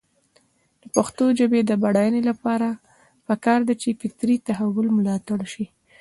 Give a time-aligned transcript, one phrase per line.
[0.81, 2.67] د پښتو ژبې د بډاینې لپاره
[3.27, 5.65] پکار ده چې فطري تحول ملاتړ شي.